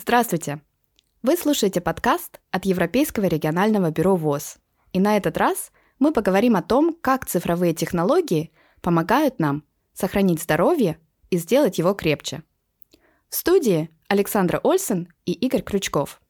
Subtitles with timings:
[0.00, 0.60] Здравствуйте!
[1.24, 4.58] Вы слушаете подкаст от Европейского регионального бюро ВОЗ.
[4.92, 11.00] И на этот раз мы поговорим о том, как цифровые технологии помогают нам сохранить здоровье
[11.30, 12.44] и сделать его крепче.
[13.28, 16.20] В студии Александра Ольсен и Игорь Крючков–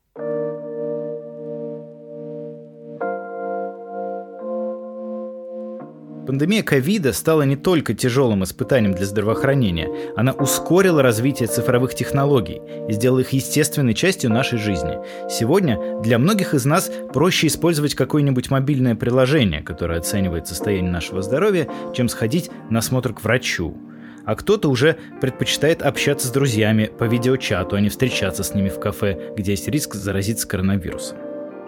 [6.28, 12.92] Пандемия ковида стала не только тяжелым испытанием для здравоохранения, она ускорила развитие цифровых технологий и
[12.92, 14.98] сделала их естественной частью нашей жизни.
[15.30, 21.66] Сегодня для многих из нас проще использовать какое-нибудь мобильное приложение, которое оценивает состояние нашего здоровья,
[21.94, 23.78] чем сходить на осмотр к врачу.
[24.26, 28.78] А кто-то уже предпочитает общаться с друзьями по видеочату, а не встречаться с ними в
[28.78, 31.16] кафе, где есть риск заразиться коронавирусом.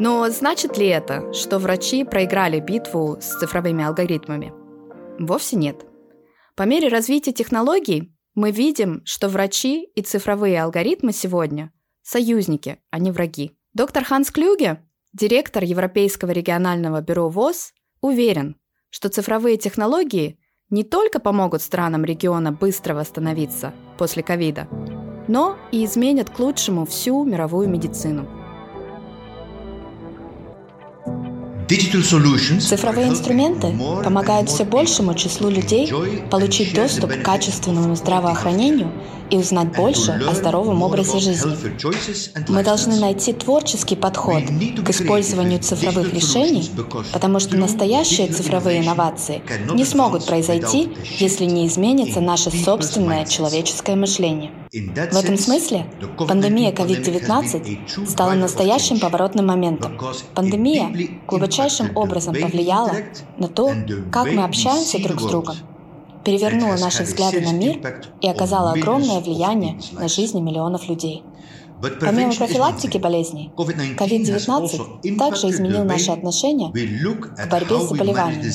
[0.01, 4.51] Но значит ли это, что врачи проиграли битву с цифровыми алгоритмами?
[5.19, 5.85] Вовсе нет.
[6.57, 11.71] По мере развития технологий мы видим, что врачи и цифровые алгоритмы сегодня–
[12.03, 13.53] союзники, а не враги.
[13.75, 14.83] Доктор Ханс Клюге,
[15.13, 18.57] директор Европейского регионального бюро ВОЗ, уверен,
[18.89, 20.39] что цифровые технологии
[20.71, 24.67] не только помогут странам региона быстро восстановиться после ковида,
[25.29, 28.27] но и изменят к лучшему всю мировую медицину–
[31.71, 35.93] Цифровые инструменты помогают все большему числу людей
[36.29, 38.91] получить доступ к качественному здравоохранению
[39.31, 41.57] и узнать больше о здоровом образе жизни.
[42.49, 44.43] Мы должны найти творческий подход
[44.85, 46.69] к использованию цифровых решений,
[47.13, 49.41] потому что настоящие цифровые инновации
[49.73, 50.89] не смогут произойти,
[51.21, 54.51] если не изменится наше собственное человеческое мышление.
[54.73, 55.85] В этом смысле
[56.17, 59.99] пандемия COVID-19 стала настоящим поворотным моментом.
[60.33, 60.93] Пандемия
[61.27, 62.93] глубочайшим образом повлияла
[63.37, 63.73] на то,
[64.13, 65.57] как мы общаемся друг с другом,
[66.25, 67.81] перевернула наши взгляды на мир
[68.21, 71.25] и оказала огромное влияние на жизни миллионов людей.
[72.01, 78.53] Помимо профилактики болезней, COVID-19 также изменил наши отношения к борьбе с заболеваниями.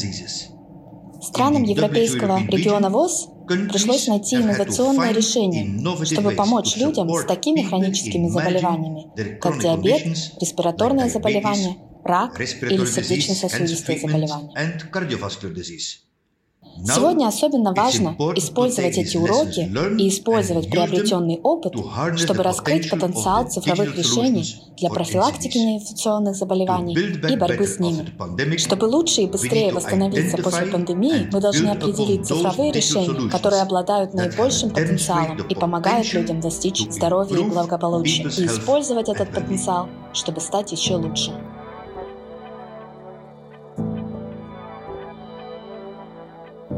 [1.21, 9.39] Странам Европейского региона ВОЗ пришлось найти инновационное решение, чтобы помочь людям с такими хроническими заболеваниями,
[9.39, 10.03] как диабет,
[10.39, 14.53] респираторные заболевания, рак или сердечно-сосудистые заболевания.
[16.83, 21.73] Сегодня особенно важно использовать эти уроки и использовать приобретенный опыт,
[22.17, 28.57] чтобы раскрыть потенциал цифровых решений для профилактики неинфекционных заболеваний и борьбы с ними.
[28.57, 34.69] Чтобы лучше и быстрее восстановиться после пандемии, мы должны определить цифровые решения, которые обладают наибольшим
[34.69, 40.95] потенциалом и помогают людям достичь здоровья и благополучия, и использовать этот потенциал, чтобы стать еще
[40.95, 41.31] лучше.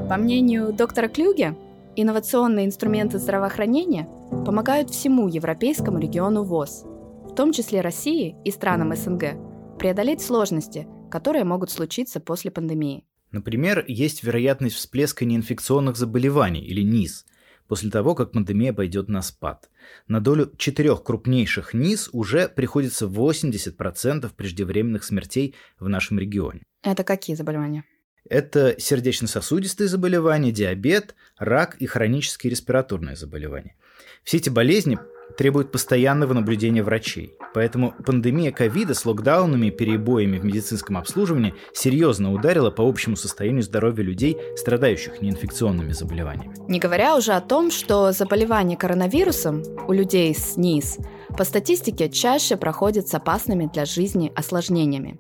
[0.10, 1.54] По мнению доктора Клюге,
[1.98, 4.08] инновационные инструменты здравоохранения
[4.46, 6.86] помогают всему европейскому региону ВОЗ,
[7.30, 13.04] в том числе России и странам СНГ, преодолеть сложности, которые могут случиться после пандемии.
[13.32, 17.26] Например, есть вероятность всплеска неинфекционных заболеваний или НИС
[17.68, 19.70] после того, как пандемия пойдет на спад.
[20.08, 26.64] На долю четырех крупнейших НИС уже приходится 80% преждевременных смертей в нашем регионе.
[26.82, 27.84] Это какие заболевания?
[28.30, 33.76] Это сердечно-сосудистые заболевания, диабет, рак и хронические респираторные заболевания.
[34.24, 35.00] Все эти болезни
[35.38, 37.34] требуют постоянного наблюдения врачей.
[37.54, 43.64] Поэтому пандемия ковида с локдаунами и перебоями в медицинском обслуживании серьезно ударила по общему состоянию
[43.64, 46.56] здоровья людей, страдающих неинфекционными заболеваниями.
[46.68, 50.98] Не говоря уже о том, что заболевания коронавирусом у людей с НИС
[51.38, 55.20] по статистике чаще проходят с опасными для жизни осложнениями.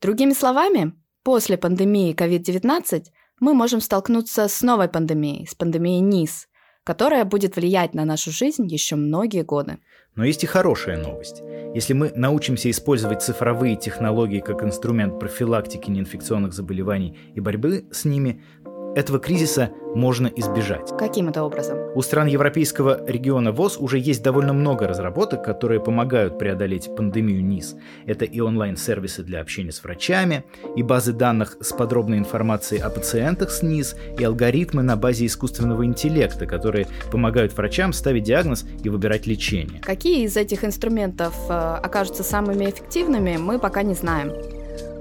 [0.00, 0.92] Другими словами,
[1.24, 3.04] После пандемии COVID-19
[3.40, 6.48] мы можем столкнуться с новой пандемией, с пандемией НИС,
[6.84, 9.78] которая будет влиять на нашу жизнь еще многие годы.
[10.16, 11.42] Но есть и хорошая новость.
[11.74, 18.42] Если мы научимся использовать цифровые технологии как инструмент профилактики неинфекционных заболеваний и борьбы с ними,
[18.94, 20.92] этого кризиса можно избежать.
[20.98, 21.78] Каким это образом?
[21.94, 27.76] У стран Европейского региона ВОЗ уже есть довольно много разработок, которые помогают преодолеть пандемию НИС.
[28.06, 30.44] Это и онлайн-сервисы для общения с врачами,
[30.76, 35.84] и базы данных с подробной информацией о пациентах с НИС, и алгоритмы на базе искусственного
[35.84, 39.80] интеллекта, которые помогают врачам ставить диагноз и выбирать лечение.
[39.80, 44.32] Какие из этих инструментов э, окажутся самыми эффективными, мы пока не знаем.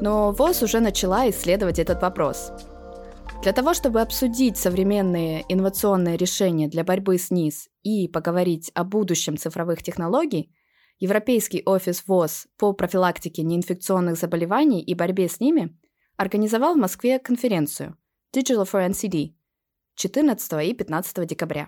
[0.01, 2.51] Но ВОЗ уже начала исследовать этот вопрос.
[3.43, 9.35] Для того, чтобы обсудить современные инновационные решения для борьбы с НИС и поговорить о будущем
[9.35, 10.49] цифровых технологий,
[10.97, 15.77] Европейский офис ВОЗ по профилактике неинфекционных заболеваний и борьбе с ними
[16.15, 17.97] организовал в Москве конференцию
[18.33, 19.33] Digital for NCD
[19.95, 21.67] 14 и 15 декабря.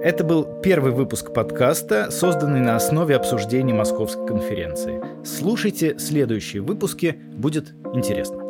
[0.00, 5.02] Это был первый выпуск подкаста, созданный на основе обсуждений Московской конференции.
[5.24, 8.43] Слушайте следующие выпуски, будет интересно.